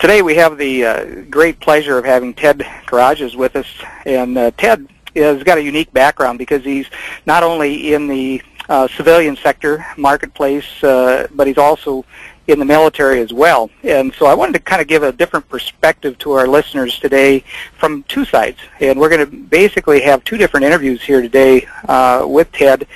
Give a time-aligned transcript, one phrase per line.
[0.00, 3.66] Today we have the uh, great pleasure of having Ted Karagias with us,
[4.06, 6.86] and uh, Ted has got a unique background because he's
[7.26, 8.40] not only in the
[8.70, 12.06] uh, civilian sector marketplace, uh, but he's also
[12.46, 13.68] in the military as well.
[13.82, 17.44] And so I wanted to kind of give a different perspective to our listeners today
[17.76, 18.56] from two sides.
[18.80, 22.86] And we're going to basically have two different interviews here today uh, with Ted.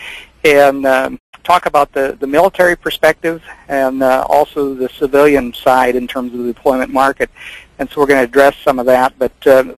[0.43, 6.09] And um, talk about the, the military perspective and uh, also the civilian side in
[6.09, 7.31] terms of the deployment market.
[7.79, 9.17] And so we're going to address some of that.
[9.19, 9.75] But uh,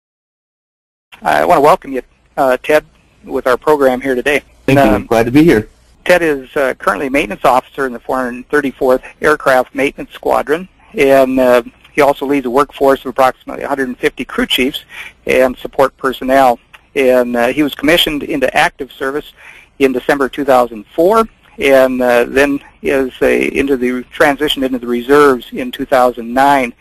[1.22, 2.02] I want to welcome you,
[2.36, 2.84] uh, Ted,
[3.24, 4.42] with our program here today.
[4.64, 4.84] Thank you.
[4.84, 5.68] I'm um, glad to be here.
[6.04, 11.62] Ted is uh, currently maintenance officer in the 434th Aircraft Maintenance Squadron, and uh,
[11.92, 14.84] he also leads a workforce of approximately 150 crew chiefs
[15.26, 16.60] and support personnel.
[16.94, 19.32] And uh, he was commissioned into active service
[19.78, 25.70] in December 2004 and uh, then is a, into the transition into the reserves in
[25.70, 26.72] 2009.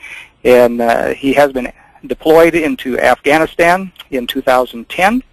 [0.44, 1.72] And uh, he has been
[2.06, 5.24] deployed into Afghanistan in 2010.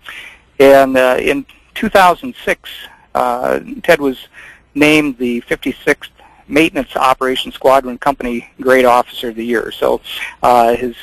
[0.59, 2.71] And uh, in 2006,
[3.15, 4.29] uh, Ted was
[4.75, 6.09] named the 56th
[6.49, 9.71] Maintenance Operations Squadron Company Grade Officer of the Year.
[9.71, 10.01] So
[10.43, 10.97] uh, his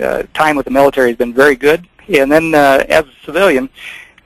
[0.00, 1.86] uh, time with the military has been very good.
[2.08, 3.68] And then as a civilian,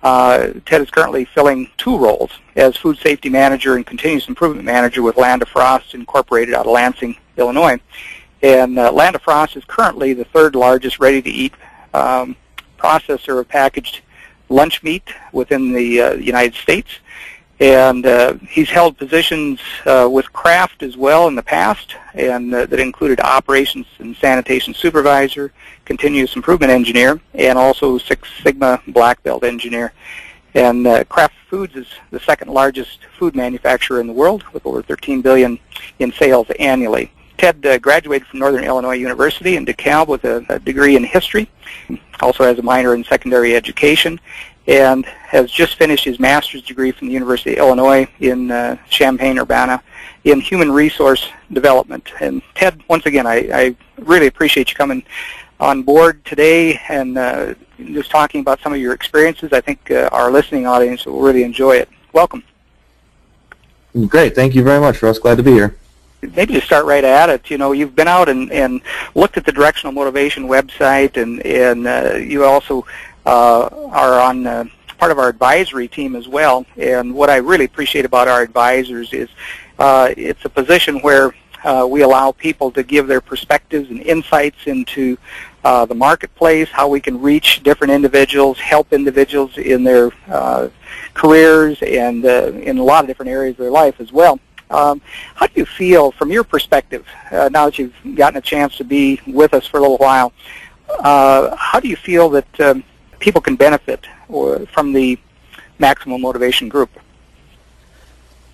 [0.04, 5.02] uh, Ted is currently filling two roles as food safety manager and continuous improvement manager
[5.02, 7.80] with Land O'Frost Incorporated out of Lansing, Illinois.
[8.42, 11.54] And uh, Land O'Frost is currently the third largest ready-to-eat
[11.94, 12.36] um,
[12.78, 14.02] processor of packaged
[14.50, 16.90] lunch meat within the uh, United States.
[17.60, 22.66] And uh, he's held positions uh, with Kraft as well in the past, and uh,
[22.66, 25.52] that included operations and sanitation supervisor,
[25.84, 29.92] continuous improvement engineer, and also Six Sigma black belt engineer.
[30.54, 34.82] And uh, Kraft Foods is the second largest food manufacturer in the world, with over
[34.82, 35.58] 13 billion
[36.00, 37.12] in sales annually.
[37.38, 41.48] Ted uh, graduated from Northern Illinois University in DeKalb with a, a degree in history,
[42.20, 44.20] also has a minor in secondary education,
[44.66, 49.82] and has just finished his master's degree from the University of Illinois in uh, Champaign-Urbana
[50.24, 52.08] in human resource development.
[52.20, 55.04] And Ted, once again, I, I really appreciate you coming
[55.60, 59.52] on board today and uh, just talking about some of your experiences.
[59.52, 61.88] I think uh, our listening audience will really enjoy it.
[62.12, 62.42] Welcome.
[64.06, 64.34] Great.
[64.34, 65.18] Thank you very much, Russ.
[65.18, 65.76] Glad to be here
[66.34, 68.80] maybe to start right at it, you know, you've been out and, and
[69.14, 72.86] looked at the Directional Motivation website, and and uh, you also
[73.26, 74.64] uh, are on uh,
[74.98, 76.64] part of our advisory team as well.
[76.76, 79.28] And what I really appreciate about our advisors is
[79.78, 81.34] uh, it's a position where
[81.64, 85.16] uh, we allow people to give their perspectives and insights into
[85.64, 90.68] uh, the marketplace, how we can reach different individuals, help individuals in their uh,
[91.14, 94.38] careers and uh, in a lot of different areas of their life as well.
[94.74, 95.00] Um,
[95.36, 98.84] how do you feel from your perspective, uh, now that you've gotten a chance to
[98.84, 100.32] be with us for a little while,
[100.98, 102.82] uh, how do you feel that um,
[103.20, 105.16] people can benefit or, from the
[105.78, 106.90] maximum motivation group?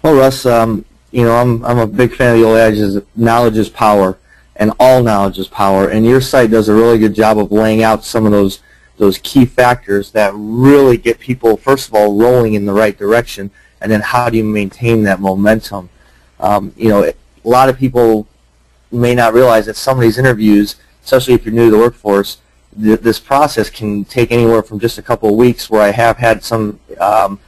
[0.03, 3.56] Well, Russ, um, you know, I'm, I'm a big fan of the old adage, knowledge
[3.56, 4.19] is power,
[4.56, 7.82] and all knowledge is power, and your site does a really good job of laying
[7.82, 8.60] out some of those
[8.98, 13.50] those key factors that really get people, first of all, rolling in the right direction,
[13.80, 15.88] and then how do you maintain that momentum?
[16.41, 17.15] Um, you know, a
[17.45, 18.27] lot of people
[18.91, 22.39] may not realize that some of these interviews, especially if you're new to the workforce,
[22.81, 25.71] th- this process can take anywhere from just a couple of weeks.
[25.71, 27.39] Where I have had some um,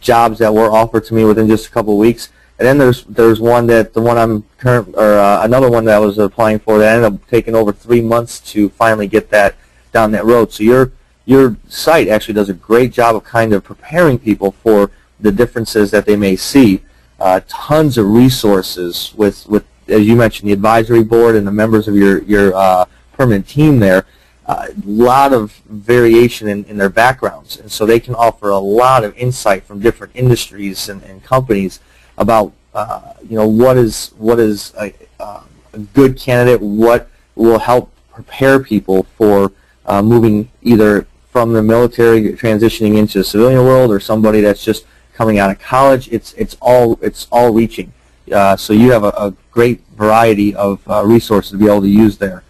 [0.00, 2.28] jobs that were offered to me within just a couple of weeks,
[2.58, 5.96] and then there's there's one that the one I'm current or uh, another one that
[5.96, 9.54] I was applying for that ended up taking over three months to finally get that
[9.92, 10.52] down that road.
[10.52, 10.92] So your
[11.24, 15.90] your site actually does a great job of kind of preparing people for the differences
[15.90, 16.82] that they may see
[17.20, 21.86] uh, tons of resources with, with, as you mentioned, the advisory board and the members
[21.86, 24.06] of your, your uh, permanent team there.
[24.46, 28.58] A uh, lot of variation in, in their backgrounds, and so they can offer a
[28.58, 31.78] lot of insight from different industries and, and companies
[32.18, 35.42] about uh, you know what is what is a, uh,
[35.72, 39.52] a, good candidate, what will help prepare people for
[39.86, 44.84] uh, moving either from the military transitioning into the civilian world or somebody that's just
[45.20, 46.08] coming out of college.
[46.10, 47.92] It's it's all it's all reaching.
[48.32, 51.94] Uh, so you have a, a great variety of uh, resources to be able to
[52.04, 52.42] use there,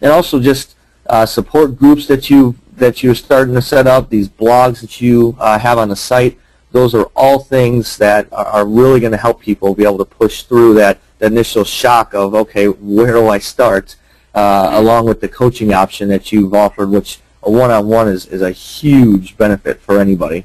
[0.00, 0.76] and also just
[1.10, 4.08] uh, support groups that you that you're starting to set up.
[4.08, 6.38] These blogs that you uh, have on the site.
[6.72, 10.42] Those are all things that are, really going to help people be able to push
[10.42, 13.96] through that, that initial shock of okay, where do I start?
[14.34, 18.50] Uh, along with the coaching option that you've offered, which a one-on-one is, is a
[18.50, 20.44] huge benefit for anybody.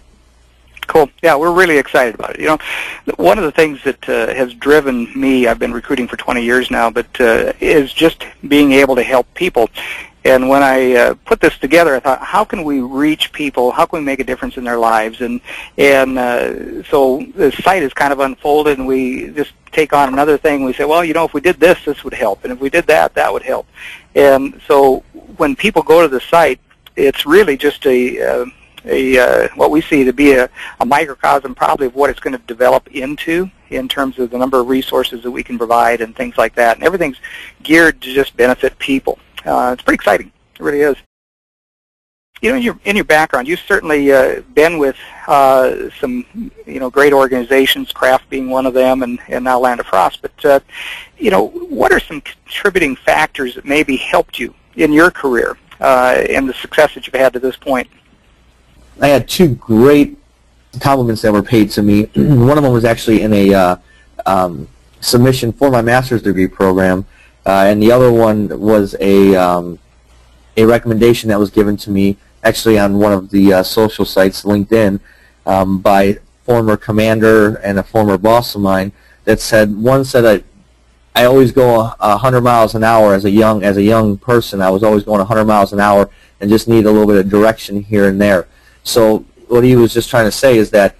[0.87, 1.09] Cool.
[1.21, 2.41] Yeah, we're really excited about it.
[2.41, 2.57] You know,
[3.15, 6.69] one of the things that uh, has driven me, I've been recruiting for 20 years
[6.69, 9.69] now, but uh, is just being able to help people.
[10.23, 13.71] And when I uh, put this together, I thought, how can we reach people?
[13.71, 15.21] How can we make a difference in their lives?
[15.21, 15.41] And
[15.77, 20.37] and uh, so the site is kind of unfolded, and we just take on another
[20.37, 20.63] thing.
[20.63, 22.69] We say, well, you know, if we did this, this would help, and if we
[22.69, 23.65] did that, that would help.
[24.13, 24.99] And so
[25.37, 26.59] when people go to the site,
[26.95, 28.45] it's really just a uh,
[28.85, 30.49] a uh, what we see to be a,
[30.79, 34.59] a microcosm probably of what it's going to develop into in terms of the number
[34.59, 36.77] of resources that we can provide and things like that.
[36.77, 37.17] And everything's
[37.63, 39.17] geared to just benefit people.
[39.45, 40.31] Uh, it's pretty exciting.
[40.55, 40.95] It really is.
[42.41, 44.97] You know, in your in your background, you've certainly uh, been with
[45.27, 46.25] uh, some
[46.65, 50.23] you know great organizations, Kraft being one of them, and, and now Land O'Frost.
[50.23, 50.59] But uh,
[51.19, 56.23] you know, what are some contributing factors that maybe helped you in your career uh,
[56.29, 57.87] and the success that you've had to this point?
[59.01, 60.17] I had two great
[60.79, 62.03] compliments that were paid to me.
[62.15, 63.75] One of them was actually in a uh,
[64.25, 64.67] um,
[64.99, 67.05] submission for my master's degree program,
[67.45, 69.79] uh, and the other one was a um,
[70.55, 74.43] a recommendation that was given to me actually on one of the uh, social sites,
[74.43, 74.99] LinkedIn,
[75.45, 78.91] um, by former commander and a former boss of mine
[79.25, 80.43] that said one said I
[81.19, 84.61] I always go a, hundred miles an hour as a young as a young person.
[84.61, 86.09] I was always going a hundred miles an hour
[86.39, 88.47] and just need a little bit of direction here and there.
[88.83, 90.95] So what he was just trying to say is that,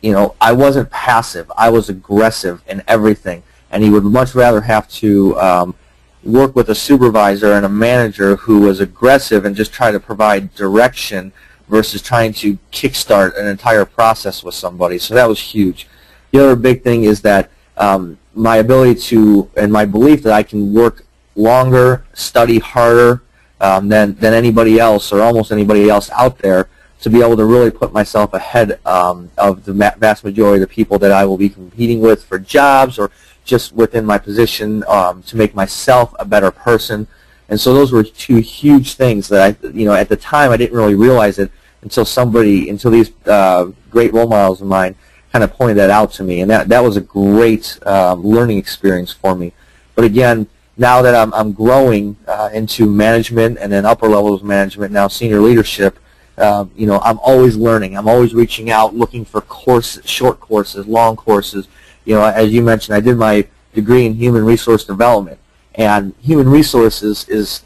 [0.00, 1.50] you know, I wasn't passive.
[1.56, 3.42] I was aggressive in everything.
[3.70, 5.74] And he would much rather have to um,
[6.22, 10.54] work with a supervisor and a manager who was aggressive and just try to provide
[10.54, 11.32] direction
[11.68, 14.98] versus trying to kickstart an entire process with somebody.
[14.98, 15.86] So that was huge.
[16.32, 20.42] The other big thing is that um, my ability to and my belief that I
[20.42, 23.22] can work longer, study harder
[23.60, 26.68] um, than, than anybody else or almost anybody else out there
[27.00, 30.74] to be able to really put myself ahead um, of the vast majority of the
[30.74, 33.10] people that I will be competing with for jobs or
[33.44, 37.06] just within my position um, to make myself a better person.
[37.48, 40.56] And so those were two huge things that I, you know, at the time I
[40.56, 41.50] didn't really realize it
[41.82, 44.94] until somebody, until these uh, great role models of mine
[45.32, 46.42] kind of pointed that out to me.
[46.42, 49.52] And that, that was a great um, learning experience for me.
[49.94, 54.46] But again, now that I'm, I'm growing uh, into management and then upper levels of
[54.46, 55.98] management, now senior leadership,
[56.40, 57.96] um, you know, I'm always learning.
[57.96, 61.68] I'm always reaching out, looking for courses, short courses, long courses.
[62.04, 65.38] You know, as you mentioned, I did my degree in human resource development,
[65.74, 67.62] and human resources is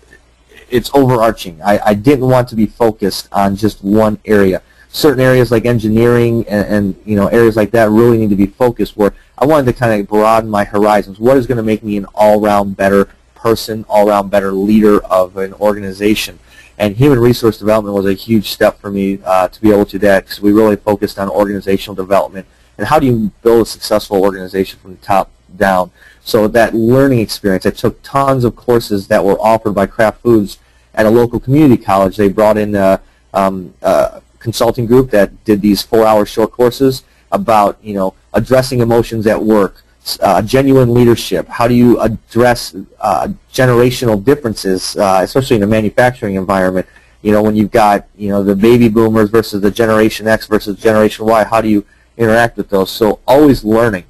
[0.71, 1.61] it's overarching.
[1.63, 4.63] I, I didn't want to be focused on just one area.
[4.89, 8.47] Certain areas like engineering and, and you know areas like that really need to be
[8.47, 8.97] focused.
[8.97, 11.19] Where I wanted to kind of broaden my horizons.
[11.19, 13.09] What is going to make me an all-round better
[13.45, 16.39] person, all-round better leader of an organization?
[16.79, 19.93] And human resource development was a huge step for me uh, to be able to
[19.93, 22.47] do that because we really focused on organizational development
[22.77, 25.91] and how do you build a successful organization from the top down.
[26.23, 30.59] So that learning experience, I took tons of courses that were offered by Kraft Foods
[30.95, 32.17] at a local community college.
[32.17, 33.01] They brought in a,
[33.33, 39.27] um, a consulting group that did these four-hour short courses about you know addressing emotions
[39.27, 39.83] at work,
[40.21, 41.49] uh, genuine leadership?
[41.49, 46.87] How do you address uh, generational differences, uh, especially in a manufacturing environment?
[47.23, 50.79] You know, when you've got you know the baby boomers versus the Generation X versus
[50.79, 51.85] Generation Y, how do you
[52.17, 52.91] interact with those?
[52.91, 54.05] So always learning.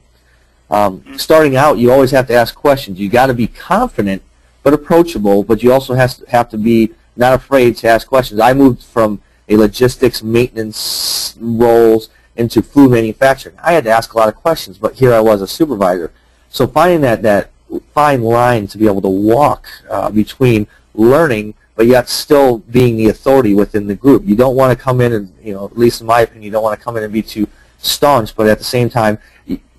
[0.71, 2.99] Um, starting out, you always have to ask questions.
[2.99, 4.23] You got to be confident
[4.65, 8.41] but approachable, but you also has to have to be not afraid to ask questions.
[8.41, 13.57] I moved from a logistics maintenance roles into food manufacturing.
[13.63, 16.13] I had to ask a lot of questions, but here I was a supervisor.
[16.49, 17.51] So finding that, that
[17.93, 23.09] fine line to be able to walk uh, between learning but yet still being the
[23.09, 24.25] authority within the group.
[24.25, 26.51] You don't want to come in and, you know, at least in my opinion, you
[26.51, 27.49] don't want to come in and be too
[27.79, 29.19] staunch, but at the same time,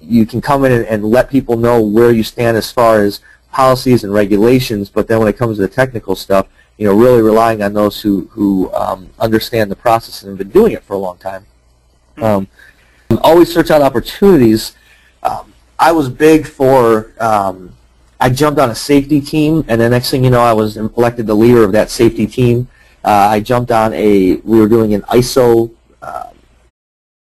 [0.01, 3.21] you, can come in and, and let people know where you stand as far as
[3.51, 6.47] policies and regulations, but then when it comes to the technical stuff,
[6.77, 10.49] you know, really relying on those who, who um, understand the process and have been
[10.49, 11.45] doing it for a long time.
[12.21, 12.47] Um,
[13.21, 14.75] always search out opportunities.
[15.23, 17.75] Um, I was big for, um,
[18.19, 21.27] I jumped on a safety team, and the next thing you know, I was elected
[21.27, 22.67] the leader of that safety team.
[23.03, 26.29] Uh, I jumped on a, we were doing an ISO uh,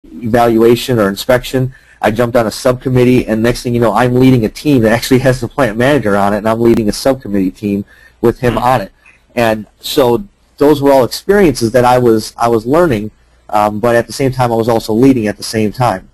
[0.04, 1.74] evaluation or inspection.
[2.00, 4.92] I jumped on a subcommittee, and next thing you know, I'm leading a team that
[4.92, 7.84] actually has the plant manager on it, and I'm leading a subcommittee team
[8.20, 8.92] with him on it.
[9.34, 10.24] And so
[10.58, 13.10] those were all experiences that I was I was learning
[13.48, 16.10] um, but at the same time I was also leading at the same time.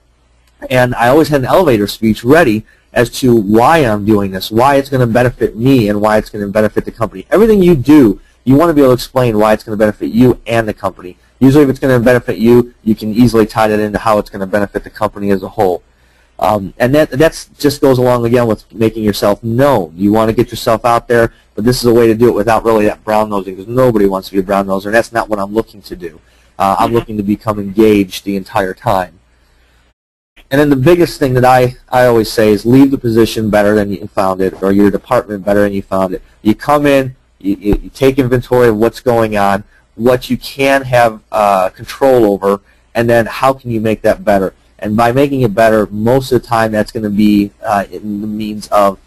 [0.70, 4.76] And I always had an elevator speech ready as to why I'm doing this, why
[4.76, 7.26] it's going to benefit me, and why it's going to benefit the company.
[7.30, 10.06] Everything you do, you want to be able to explain why it's going to benefit
[10.06, 11.16] you and the company.
[11.40, 14.30] Usually if it's going to benefit you, you can easily tie that into how it's
[14.30, 15.82] going to benefit the company as a whole.
[16.38, 19.92] Um, and that that's just goes along again with making yourself known.
[19.96, 22.34] You want to get yourself out there, but this is a way to do it
[22.34, 25.12] without really that brown nosing because nobody wants to be a brown noser, and that's
[25.12, 26.20] not what I'm looking to do.
[26.58, 29.18] Uh, I'm looking to become engaged the entire time.
[30.50, 33.74] And then the biggest thing that I, I always say is leave the position better
[33.74, 36.22] than you found it, or your department better than you found it.
[36.42, 39.64] You come in, you, you, you take inventory of what's going on,
[39.96, 42.60] what you can have uh, control over,
[42.94, 44.54] and then how can you make that better.
[44.78, 48.20] And by making it better, most of the time that's going to be uh, in
[48.20, 48.98] the means of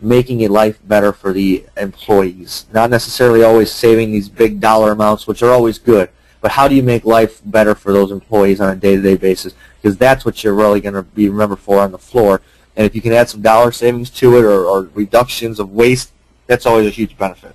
[0.00, 2.66] making a life better for the employees.
[2.72, 6.74] Not necessarily always saving these big dollar amounts, which are always good, but how do
[6.74, 9.54] you make life better for those employees on a day-to-day basis?
[9.80, 12.40] Because that's what you're really going to be remembered for on the floor.
[12.76, 16.12] And if you can add some dollar savings to it or, or reductions of waste,
[16.46, 17.54] that's always a huge benefit.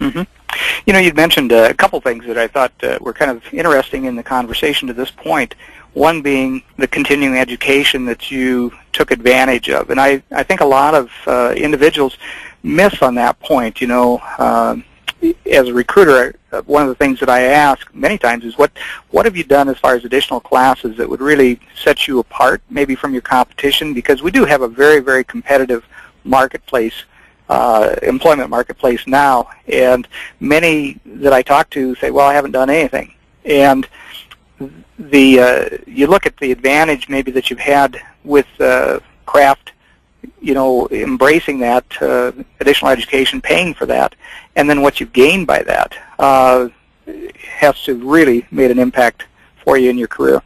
[0.00, 0.22] Mm-hmm.
[0.86, 3.42] You know, you'd mentioned uh, a couple things that I thought uh, were kind of
[3.52, 5.54] interesting in the conversation to this point.
[5.92, 10.66] One being the continuing education that you took advantage of, and I, I think a
[10.66, 12.16] lot of uh, individuals
[12.62, 13.80] miss on that point.
[13.80, 14.84] You know, um,
[15.50, 18.72] as a recruiter, one of the things that I ask many times is what
[19.10, 22.62] what have you done as far as additional classes that would really set you apart,
[22.70, 23.94] maybe from your competition?
[23.94, 25.84] Because we do have a very very competitive
[26.24, 27.04] marketplace,
[27.48, 30.06] uh, employment marketplace now, and
[30.40, 33.14] many that I talk to say, "Well, I haven't done anything,"
[33.44, 33.86] and
[34.98, 39.72] the uh, you look at the advantage maybe that you've had with uh, Kraft
[40.40, 44.14] you know, embracing that uh, additional education, paying for that,
[44.56, 46.68] and then what you've gained by that uh,
[47.36, 49.24] has to really made an impact
[49.64, 50.42] for you in your career.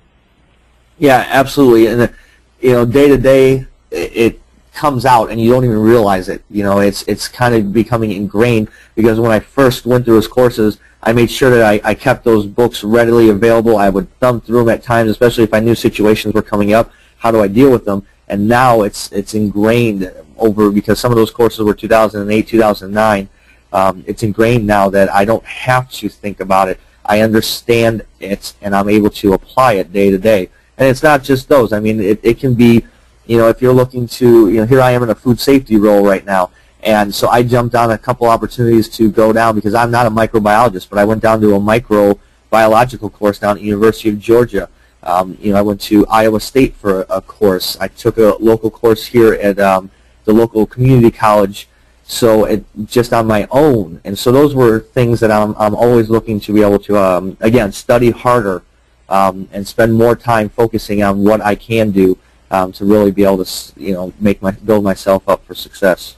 [0.98, 1.86] Yeah, absolutely.
[1.86, 2.12] And
[2.60, 4.40] you know, day to day, it
[4.74, 6.42] comes out, and you don't even realize it.
[6.50, 10.28] You know, it's it's kind of becoming ingrained because when I first went through those
[10.28, 13.76] courses, I made sure that I, I kept those books readily available.
[13.76, 16.90] I would thumb through them at times, especially if I knew situations were coming up.
[17.18, 18.06] How do I deal with them?
[18.28, 23.28] And now it's it's ingrained over because some of those courses were 2008, 2009.
[23.72, 26.80] Um, it's ingrained now that I don't have to think about it.
[27.04, 30.48] I understand it, and I'm able to apply it day to day.
[30.78, 31.72] And it's not just those.
[31.72, 32.84] I mean, it, it can be,
[33.26, 35.76] you know, if you're looking to, you know, here I am in a food safety
[35.76, 36.50] role right now.
[36.82, 40.10] And so I jumped on a couple opportunities to go down because I'm not a
[40.10, 44.68] microbiologist, but I went down to a microbiological course down at University of Georgia.
[45.04, 47.76] Um, you know, I went to Iowa State for a, course.
[47.78, 49.90] I took a local course here at um,
[50.24, 51.68] the local community college,
[52.04, 54.00] so it, just on my own.
[54.04, 57.36] And so those were things that I'm, I'm always looking to be able to, um,
[57.40, 58.62] again, study harder
[59.08, 62.16] um, and spend more time focusing on what I can do
[62.50, 66.16] um, to really be able to, you know, make my build myself up for success.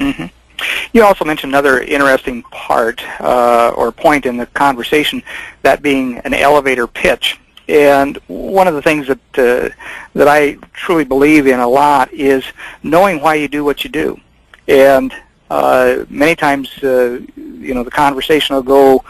[0.00, 0.26] Mm-hmm.
[0.92, 5.22] You also mentioned another interesting part uh, or point in the conversation,
[5.62, 7.38] that being an elevator pitch.
[7.68, 9.74] And one of the things that uh,
[10.14, 12.44] that I truly believe in a lot is
[12.82, 14.20] knowing why you do what you do.
[14.68, 15.14] And
[15.50, 19.04] uh, many times, uh, you know, the conversation will go,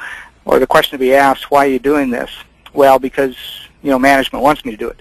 [0.45, 2.31] or the question will be asked, "Why are you doing this?"
[2.73, 3.37] Well, because
[3.83, 5.01] you know management wants me to do it,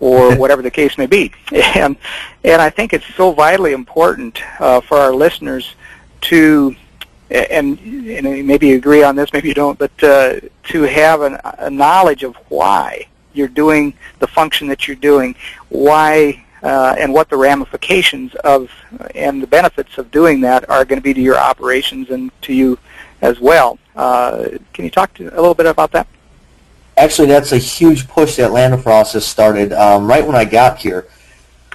[0.00, 1.32] or whatever the case may be.
[1.52, 1.96] And
[2.44, 5.74] and I think it's so vitally important uh, for our listeners
[6.22, 6.74] to
[7.30, 11.38] and, and maybe you agree on this, maybe you don't, but uh, to have an,
[11.58, 15.34] a knowledge of why you're doing the function that you're doing,
[15.68, 18.70] why uh, and what the ramifications of
[19.14, 22.52] and the benefits of doing that are going to be to your operations and to
[22.52, 22.78] you
[23.20, 23.78] as well.
[23.94, 26.06] Uh, can you talk to, a little bit about that?
[26.96, 30.78] Actually, that's a huge push that Land O'Frost has started um, right when I got
[30.78, 31.06] here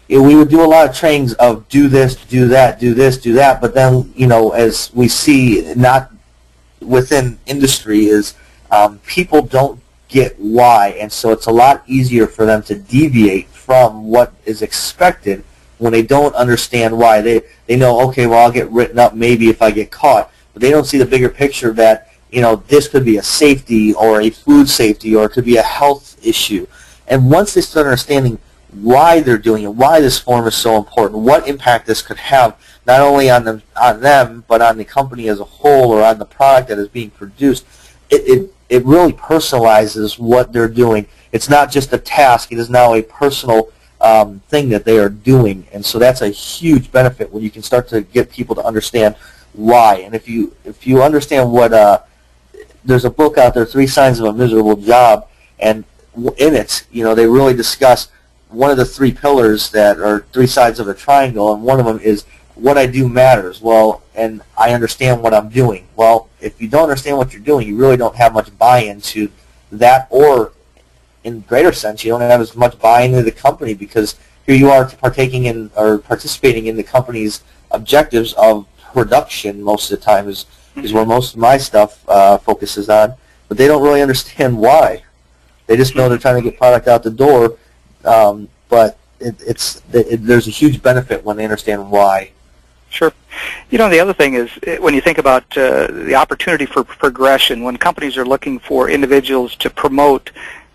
[0.09, 3.33] we would do a lot of trainings of do this, do that, do this, do
[3.33, 3.61] that.
[3.61, 6.11] But then, you know, as we see, not
[6.81, 8.35] within industry, is
[8.71, 9.79] um, people don't
[10.09, 14.61] get why, and so it's a lot easier for them to deviate from what is
[14.61, 15.43] expected
[15.77, 17.21] when they don't understand why.
[17.21, 20.61] They they know, okay, well, I'll get written up maybe if I get caught, but
[20.61, 24.21] they don't see the bigger picture that you know this could be a safety or
[24.21, 26.67] a food safety or it could be a health issue.
[27.07, 28.39] And once they start understanding
[28.75, 32.57] why they're doing it, why this form is so important, what impact this could have
[32.85, 36.19] not only on them, on them, but on the company as a whole or on
[36.19, 37.65] the product that is being produced.
[38.09, 41.07] It, it, it really personalizes what they're doing.
[41.31, 42.51] It's not just a task.
[42.51, 43.69] It is now a personal
[44.01, 47.61] um, thing that they are doing, and so that's a huge benefit when you can
[47.61, 49.15] start to get people to understand
[49.53, 49.97] why.
[49.99, 52.01] And if you if you understand what uh,
[52.83, 55.27] there's a book out there, Three Signs of a Miserable Job,
[55.59, 55.85] and
[56.37, 58.09] in it, you know, they really discuss
[58.53, 61.85] one of the three pillars that are three sides of a triangle, and one of
[61.85, 63.61] them is what I do matters.
[63.61, 65.87] Well, and I understand what I'm doing.
[65.95, 69.29] Well, if you don't understand what you're doing, you really don't have much buy-in to
[69.71, 70.53] that, or
[71.23, 74.69] in greater sense, you don't have as much buy-in into the company because here you
[74.69, 77.41] are partaking in or participating in the company's
[77.71, 80.45] objectives of production most of the time is,
[80.75, 83.15] is where most of my stuff uh, focuses on,
[83.47, 85.03] but they don't really understand why.
[85.65, 87.57] They just know they're trying to get product out the door,
[88.05, 92.31] um, but it, it's it, there's a huge benefit when they understand why.
[92.89, 93.11] Sure.
[93.71, 96.83] You know, the other thing is eh, when you think about uh, the opportunity for
[96.83, 100.31] progression, when companies are looking for individuals to promote,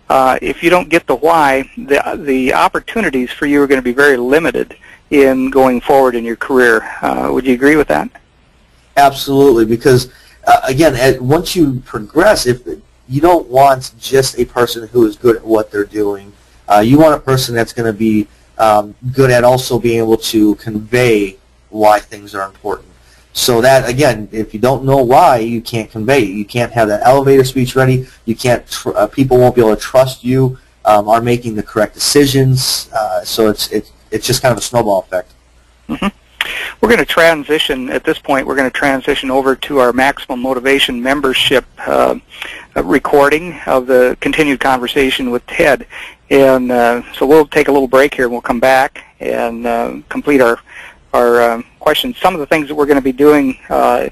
[0.09, 3.83] uh, if you don't get the why, the, the opportunities for you are going to
[3.83, 4.75] be very limited
[5.11, 6.81] in going forward in your career.
[7.01, 8.09] Uh, would you agree with that?
[8.97, 10.11] Absolutely, because
[10.45, 12.67] uh, again, at, once you progress, if
[13.07, 16.33] you don't want just a person who is good at what they're doing,
[16.69, 20.17] uh, you want a person that's going to be um, good at also being able
[20.17, 21.37] to convey
[21.69, 22.87] why things are important.
[23.33, 26.21] So that again, if you don't know why, you can't convey.
[26.21, 28.07] You can't have that elevator speech ready.
[28.25, 28.67] You can't.
[28.67, 30.57] Tr- uh, people won't be able to trust you.
[30.85, 32.89] Um, are making the correct decisions.
[32.91, 35.31] Uh, so it's it's it's just kind of a snowball effect.
[35.87, 36.07] Mm-hmm.
[36.81, 38.47] We're going to transition at this point.
[38.47, 42.19] We're going to transition over to our maximum motivation membership uh,
[42.75, 45.87] recording of the continued conversation with Ted,
[46.29, 48.25] and uh, so we'll take a little break here.
[48.25, 50.59] and We'll come back and uh, complete our
[51.13, 52.17] our um, questions.
[52.17, 54.09] Some of the things that we're going to be doing uh,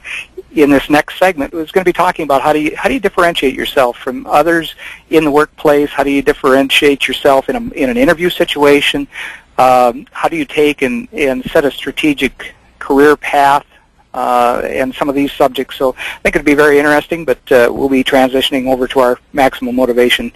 [0.51, 2.93] in this next segment is going to be talking about how do you how do
[2.93, 4.75] you differentiate yourself from others
[5.09, 5.89] in the workplace?
[5.89, 9.07] How do you differentiate yourself in a in an interview situation?
[9.57, 13.65] Um, how do you take and, and set a strategic career path
[14.17, 15.75] uh, and some of these subjects.
[15.75, 19.19] So I think it'd be very interesting, but uh, we'll be transitioning over to our
[19.33, 20.25] maximum motivation